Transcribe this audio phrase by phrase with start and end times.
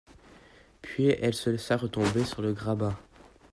[0.81, 2.97] Puis elle se laissa retomber sur le grabat.